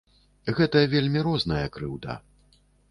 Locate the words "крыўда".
1.77-2.21